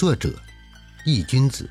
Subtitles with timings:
[0.00, 0.32] 作者：
[1.04, 1.68] 易君子，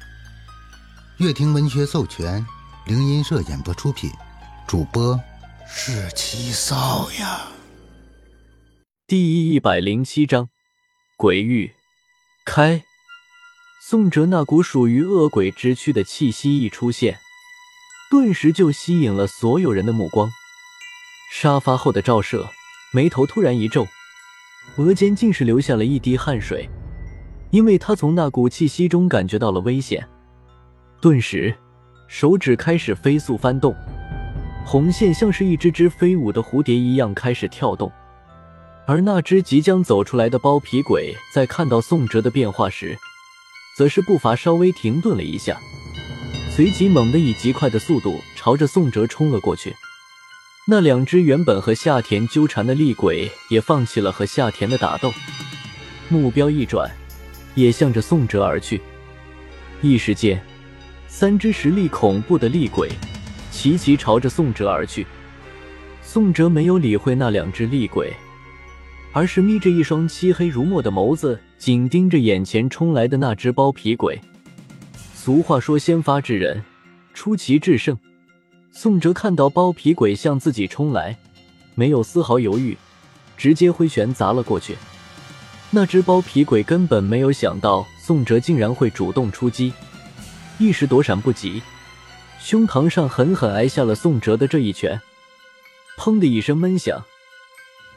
[1.17, 2.45] 乐亭文学授权，
[2.85, 4.11] 灵音社演播出品，
[4.67, 5.19] 主播
[5.67, 7.47] 是七少呀。
[9.07, 10.47] 第一百零七章，
[11.17, 11.73] 鬼域
[12.45, 12.83] 开。
[13.81, 17.17] 宋哲那股属于恶鬼之躯的气息一出现，
[18.11, 20.29] 顿时就吸引了所有人的目光。
[21.33, 22.47] 沙发后的赵射
[22.93, 23.87] 眉头突然一皱，
[24.75, 26.69] 额间竟是流下了一滴汗水，
[27.51, 30.07] 因为他从那股气息中感觉到了危险。
[31.01, 31.55] 顿时，
[32.07, 33.75] 手指开始飞速翻动，
[34.65, 37.91] 红线像是一只只飞舞的蝴蝶一样开始跳动。
[38.85, 42.97] 而那只即将走出来的包皮鬼，在看到宋哲的变化时，
[43.77, 45.57] 则是步伐稍微停顿了一下，
[46.49, 49.75] 随即猛地以极快的速度朝着宋哲冲了过去。
[50.67, 55.11] 那两只原本和夏田纠缠的厉鬼也放弃了和夏田的打斗，
[56.09, 56.91] 目标一转，
[57.59, 58.81] 也向着宋哲而去。
[59.81, 60.41] 一时间，
[61.07, 62.89] 三只实力恐怖的厉鬼
[63.51, 65.05] 齐齐朝着宋哲而去。
[66.01, 68.11] 宋哲没有理会那两只厉鬼，
[69.13, 74.19] 而是眯着一双漆黑如墨的眸子，紧盯着眼前冲来的那只包皮鬼。
[75.13, 76.63] 俗话说：“先发制人，
[77.13, 77.97] 出奇制胜。”
[78.71, 81.17] 宋哲看到包皮鬼向自己冲来，
[81.75, 82.75] 没有丝毫犹豫，
[83.37, 84.75] 直接挥拳砸了过去。
[85.71, 89.71] 那只包皮鬼根本没有想到宋哲竟然会主动出击，
[90.57, 91.61] 一时躲闪不及，
[92.39, 94.99] 胸膛上狠狠挨下了宋哲的这一拳。
[95.97, 97.05] 砰的一声闷响，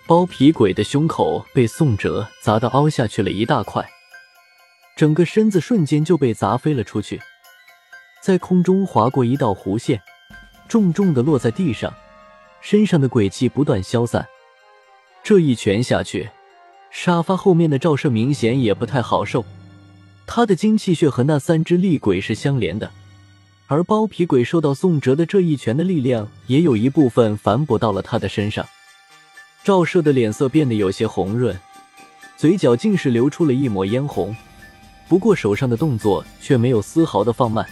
[0.06, 3.89] 包皮鬼的胸口被宋哲砸得凹下去了一大块，
[4.97, 7.23] 整个身子瞬间就被砸飞了出去，
[8.20, 10.03] 在空中划过一道弧线。
[10.69, 11.93] 重重的落在地上，
[12.61, 14.27] 身上的鬼气不断消散。
[15.23, 16.31] 这一拳下去，
[16.95, 19.45] 沙发后面的赵射明显也不太好受。
[20.27, 22.91] 他的精气血和那三只厉鬼是相连的，
[23.66, 28.65] 而包皮鬼受到宋哲的这一拳的力量，也有一部分反哺到了他的身上。
[29.65, 31.59] 赵射的脸色变得有些红润，
[32.37, 34.37] 嘴角竟是流出了一抹嫣红，
[35.09, 37.66] 不过手上的动作却没有丝毫的放慢。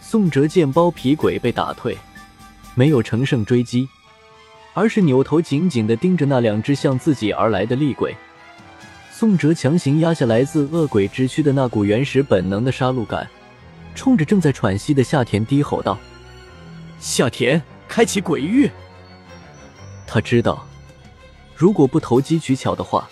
[0.00, 1.98] 宋哲见包皮鬼被打退，
[2.74, 3.88] 没有乘胜追击，
[4.72, 8.16] 而是扭头紧紧地盯着那两只向自己而来的厉鬼。
[9.20, 13.28] 宋哲强行压下来自恶鬼之躯的那股原始本能的杀戮感，
[13.94, 15.98] 冲着正在喘息的夏田低吼道
[16.98, 18.70] ：“夏田，开启鬼域！”
[20.08, 20.66] 他知道，
[21.54, 23.10] 如果不投机取巧的话，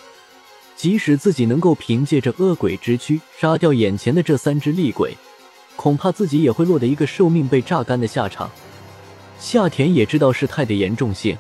[0.74, 5.14] 即使自己能够凭借着恶鬼之躯杀掉眼前的这三只厉鬼。
[5.76, 8.50] 恐怕自己也会落得一个寿命被榨干的下场。
[9.38, 11.36] 夏田也知道事态的严重性，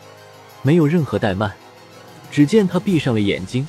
[0.60, 1.54] 没有任何怠慢。
[2.30, 3.66] 只见他闭上了眼睛，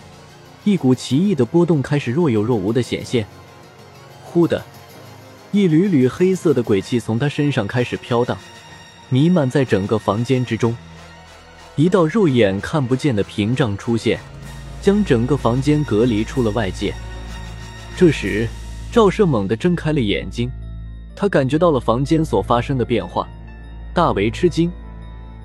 [0.64, 3.26] 一股奇异的波动开始若有若无的显现。
[4.24, 4.64] 忽的
[5.52, 8.38] 一缕缕黑色的鬼气从他身上开始飘荡，
[9.10, 10.76] 弥漫在整个房间之中。
[11.76, 14.20] 一道肉眼看不见的屏障出现，
[14.82, 16.94] 将整个房间隔离出了外界。
[17.96, 18.48] 这时，
[18.92, 20.50] 赵胜猛地睁开了眼睛。
[21.16, 23.28] 他感觉到了房间所发生的变化，
[23.94, 24.72] 大为吃惊，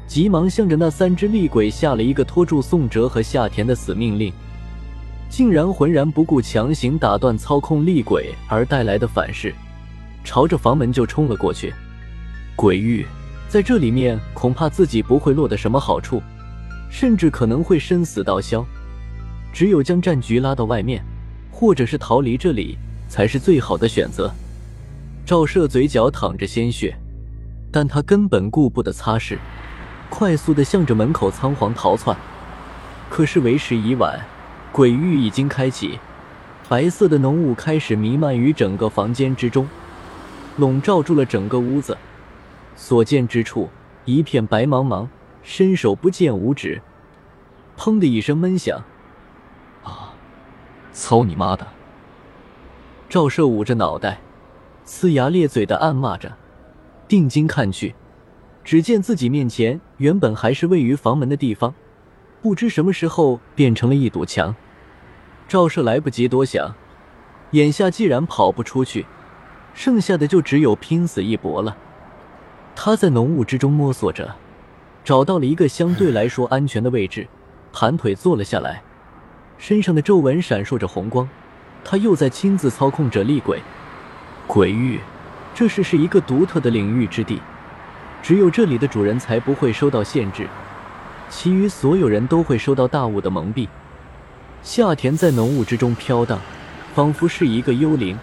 [0.06, 4.32] 急忙向着那三只厉鬼下了一个拖住宋哲和夏田的死命令，
[5.34, 9.52] 竟然浑然不顾强行打断操控厉鬼而带来的反噬，
[10.22, 11.74] 朝着房门就冲了过去。
[12.54, 13.04] 鬼域
[13.48, 16.22] 在这里面，恐怕自己不会落得什么好处，
[16.88, 18.64] 甚至可能会身死道消。
[19.52, 21.02] 只有将战局拉到外面，
[21.50, 22.78] 或者是逃离这里，
[23.08, 24.32] 才是最好的选择。
[25.26, 26.94] 赵射嘴角淌着鲜血，
[27.72, 29.36] 但他根本顾不得擦拭，
[30.10, 32.16] 快速的向着门口仓皇逃窜。
[33.10, 34.24] 可是为时已晚，
[34.74, 36.00] 鬼域已经开启，
[36.68, 39.68] 白色的浓雾开始弥漫于整个房间之中，
[40.56, 41.96] 笼罩住了整个屋子。
[42.74, 43.68] 所见之处
[44.04, 45.06] 一片白茫茫，
[45.44, 46.82] 伸手不见五指。
[47.78, 48.82] 砰的一声闷响，
[49.84, 50.12] 啊！
[50.92, 51.64] 操你妈的！
[53.08, 54.18] 赵射捂着脑袋。
[54.84, 56.36] 呲牙咧嘴的暗骂着，
[57.06, 57.94] 定睛看去，
[58.64, 61.72] 只见自己面前原本还是位于房门的地方，
[62.42, 64.52] 不知什么时候变成了一堵墙。
[65.46, 66.74] 赵射来不及多想，
[67.50, 69.06] 眼下既然跑不出去，
[69.74, 71.76] 剩下的就只有拼死一搏了。
[72.74, 74.34] 他在浓雾之中摸索着，
[75.04, 77.28] 找到了一个相对来说安全的位置，
[77.72, 78.82] 盘腿坐了下来，
[79.58, 81.28] 身上的皱纹闪烁着红光，
[81.84, 83.60] 他又在亲自操控着厉鬼。
[84.46, 84.98] 鬼域，
[85.54, 87.40] 这是是一个独特的领域之地，
[88.22, 90.48] 只有这里的主人才不会受到限制，
[91.28, 93.68] 其余所有人都会受到大雾的蒙蔽。
[94.64, 96.40] 夏田在浓雾之中飘荡，
[96.94, 98.18] 仿佛是一个幽灵。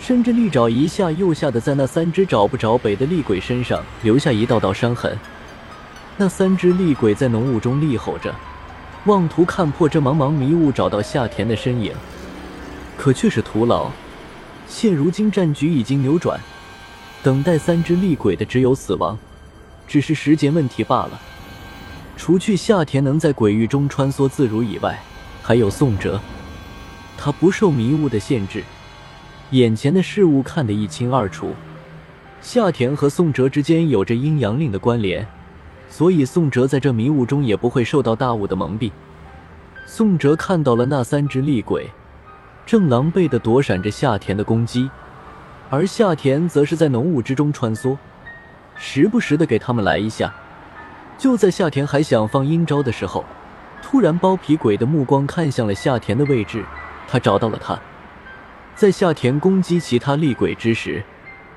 [0.00, 5.16] 甚至利爪一下又下的在那三只找不着北的厉鬼身上留下一道道伤痕。
[6.16, 8.34] 那三只厉鬼在浓雾中厉吼着，
[9.04, 11.94] 妄图看破这茫茫迷雾，找到夏田的身影，
[12.96, 13.88] 可却是徒劳。
[14.66, 16.40] 现如今战局已经扭转，
[17.22, 19.16] 等待三只厉鬼的只有死亡，
[19.86, 21.20] 只是时间问题罢了。
[22.16, 25.00] 除去夏田能在鬼域中穿梭自如以外，
[25.46, 26.20] 还有宋哲，
[27.16, 28.64] 他不受迷雾的限制。
[29.50, 31.52] 眼前的事物看得一清二楚，
[32.40, 35.24] 夏田和宋哲之间有着阴阳令的关联，
[35.88, 38.90] 所以宋哲在这迷雾中也不会受到大雾的蒙蔽。
[39.86, 41.88] 宋哲看到了那三只厉鬼，
[42.66, 44.90] 正狼狈地躲闪着夏田的攻击，
[45.70, 47.96] 而夏田则是在浓雾之中穿梭，
[48.74, 50.34] 时不时的给他们来一下。
[51.16, 53.24] 就在夏田还想放阴招的时候，
[53.88, 56.64] 突然包皮鬼的目光看向了夏田的位置，
[57.06, 57.78] 他找到了他。
[58.74, 61.04] 在夏田攻击其他厉鬼之时，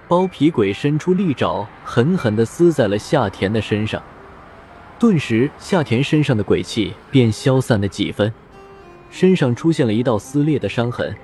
[0.08, 4.00] 包皮鬼伸出利爪，狠狠地撕在了夏田的身上。
[5.00, 8.31] 顿时，夏田身上的鬼气便消散了几分，
[9.10, 11.16] 身上出现了一道撕裂的伤痕。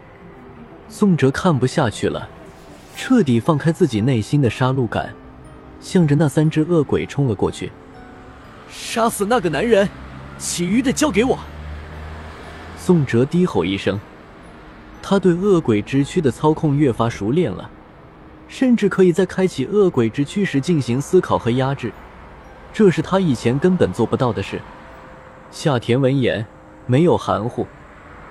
[0.90, 2.28] 宋哲看不下去了，
[2.98, 5.14] 彻底放开自己内心的杀戮感，
[5.80, 7.72] 向着那三只恶鬼冲了过去。
[8.72, 9.88] 杀死那个男人，
[10.38, 11.40] 其余的交给我。
[12.78, 14.00] 宋哲低吼一声。
[15.02, 17.70] 他对恶鬼之躯的操控越发熟练了，
[18.48, 21.92] 甚至可以在开启恶鬼之躯时进行思考和压制，
[22.74, 24.60] 这是他以前根本做不到的事。
[25.52, 26.44] 夏田闻言
[26.88, 27.68] 没有含糊，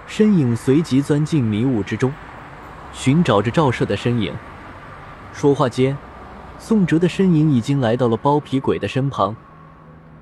[0.08, 2.12] 身影随即钻进迷雾之中，
[2.92, 4.34] 寻找着照射的身影。
[5.32, 5.96] 说话间，
[6.58, 9.36] 宋哲的身影已经来到了包皮鬼的身旁，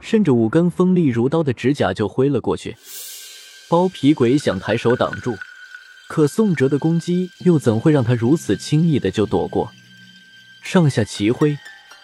[0.02, 2.76] 伸着五根锋利如刀的指甲就挥了过去。
[3.70, 5.34] 包皮鬼想抬手挡住。
[6.08, 9.72] 可宋哲的攻击又怎会让他如此轻易的就躲过？
[10.60, 11.56] 上下齐挥，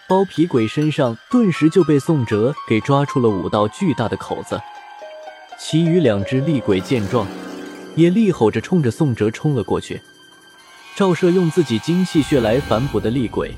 [0.09, 4.59] 包皮鬼身上顿时就被宋哲给抓出了五道巨大的口子。
[5.59, 7.27] 其余两只厉鬼见状，
[7.97, 10.01] 也厉吼着冲着宋哲冲了过去。
[10.97, 13.55] 赵射用自己精气血来反哺的厉鬼，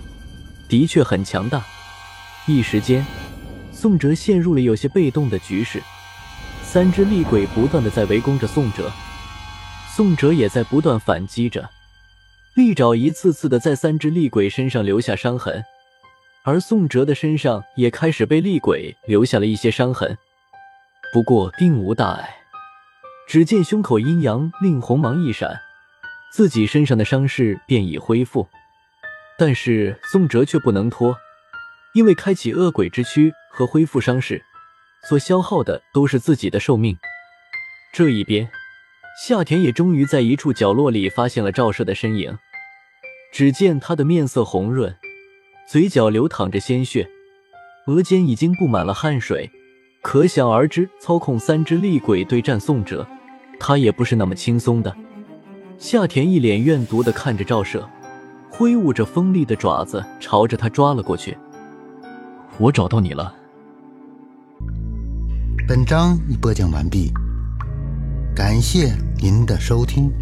[0.68, 1.62] 的确很强大。
[2.46, 3.06] 一时间，
[3.80, 5.82] 宋哲陷入了有些被动的局势。
[6.62, 8.92] 三只厉鬼不断的在围攻着宋哲。
[9.96, 11.70] 宋哲也在不断反击着，
[12.54, 15.64] 利爪一次次的在三只厉鬼身上留下伤痕，
[16.42, 20.18] 而宋哲的身上也开始被厉鬼留下了一些伤痕，
[21.10, 22.36] 不过并无大碍。
[23.26, 25.58] 只见胸口阴阳令红芒一闪，
[26.30, 28.46] 自己身上的伤势便已恢复，
[29.38, 31.16] 但是宋哲却不能拖，
[31.94, 34.44] 因为开启恶鬼之躯和恢复伤势
[35.08, 36.96] 所消耗的都是自己的寿命。
[37.92, 38.50] 这一边。
[39.22, 42.38] 夏田也终于在一处角落里发现了赵射的身影。
[43.32, 44.96] 只见他的面色红润，
[45.68, 47.06] 嘴角流淌着鲜血，
[47.86, 49.50] 额间已经布满了汗水，
[50.00, 53.06] 可想而知，操控三只厉鬼对战宋哲，
[53.58, 54.96] 他也不是那么轻松的。
[55.76, 57.86] 夏田一脸怨毒的看着赵射，
[58.48, 61.36] 挥舞着锋利的爪子朝着他抓了过去。
[62.60, 63.34] 我找到你了。
[65.66, 67.10] 本章已播讲完毕。
[68.36, 70.12] 感谢您的收听。